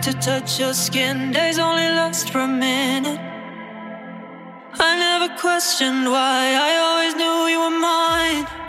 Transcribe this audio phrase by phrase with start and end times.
[0.00, 1.32] To touch your skin.
[1.32, 3.20] Days only last for a minute.
[4.78, 8.63] I never questioned why, I always knew you were mine.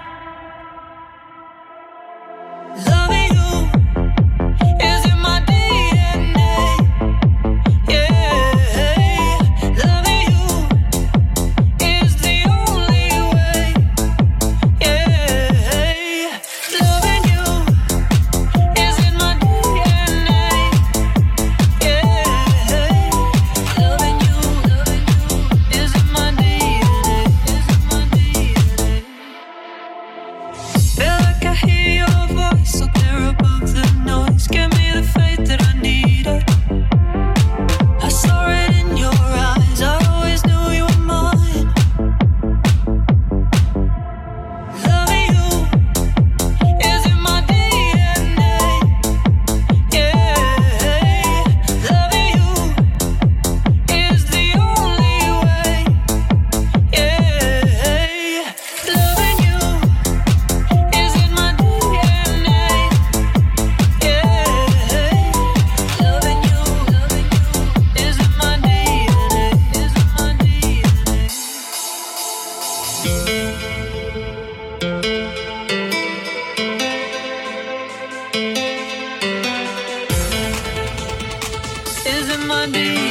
[82.65, 83.04] Monday.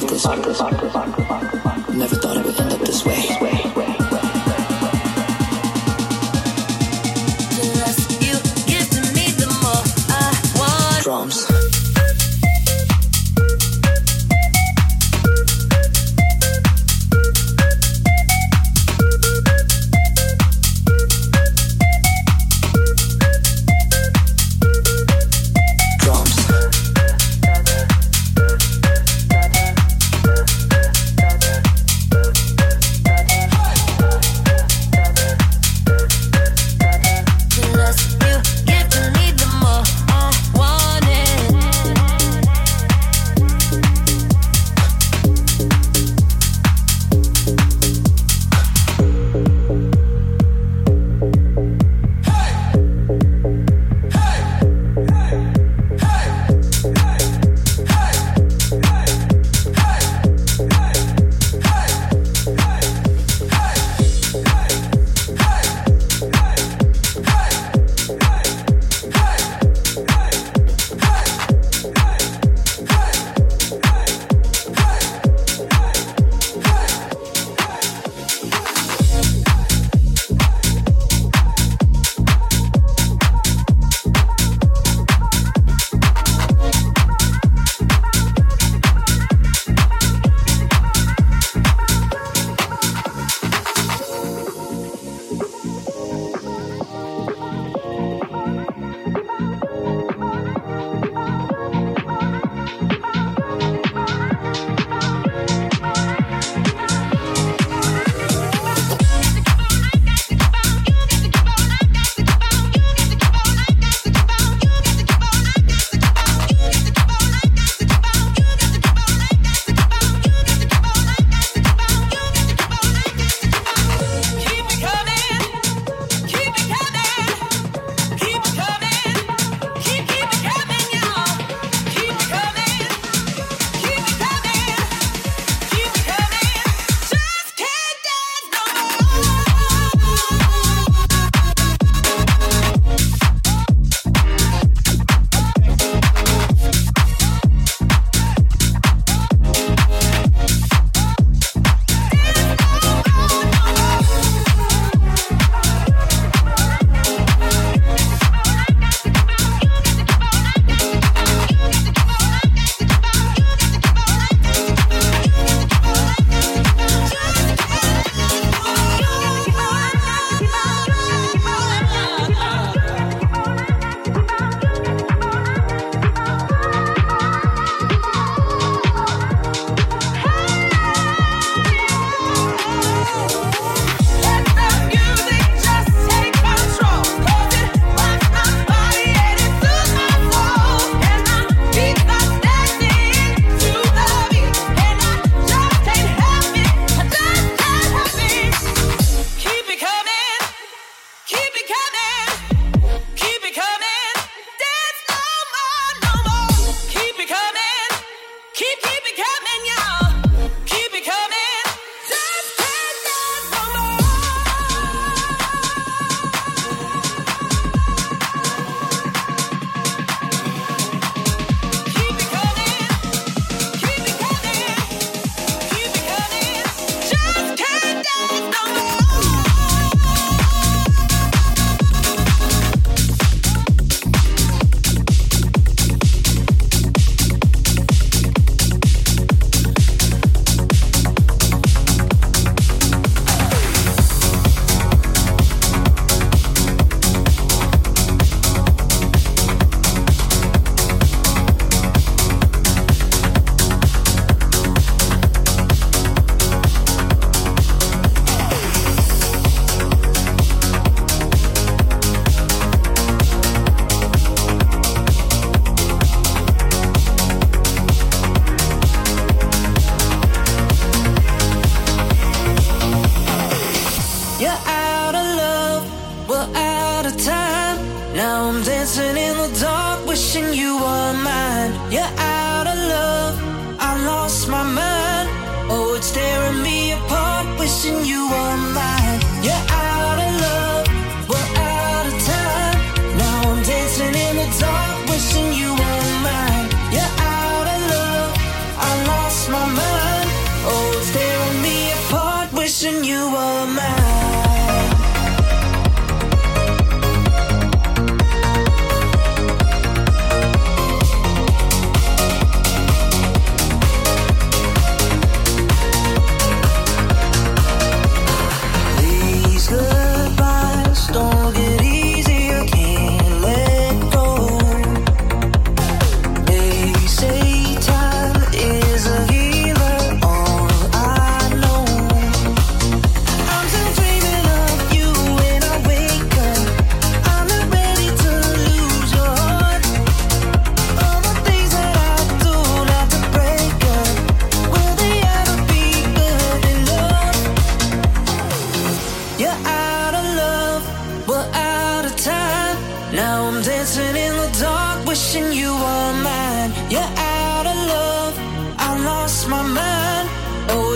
[0.00, 1.11] Used to dream about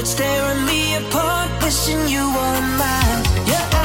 [0.07, 3.23] staring me apart, wishing you were mine.
[3.45, 3.75] Yeah.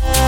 [0.00, 0.21] Yeah.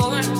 [0.00, 0.39] More.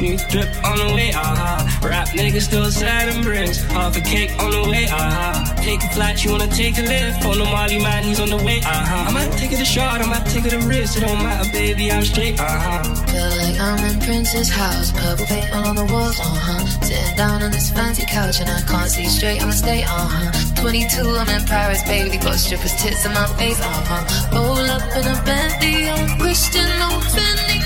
[0.00, 1.88] New drip on the way, uh-huh.
[1.88, 3.62] Rap niggas still sad and bricks.
[3.72, 5.54] Half a cake on the way, uh-huh.
[5.62, 7.24] Take a flight, you wanna take a lift.
[7.24, 9.08] On the Molly man, he's on the way, uh-huh.
[9.08, 10.98] I might take it a shot, I might take it a risk.
[10.98, 12.82] It don't matter, baby, I'm straight, uh-huh.
[13.06, 14.92] Feel like I'm in Prince's house.
[14.92, 16.66] Purple paint all on the walls, uh-huh.
[16.82, 20.60] Sitting down on this fancy couch and I can't see straight, I'ma stay, uh-huh.
[20.60, 22.18] 22, I'm in Paris, baby.
[22.18, 24.36] Got strippers' tits in my face, uh-huh.
[24.36, 27.65] Roll up in a Bentley, I'm Christian, no Fendi,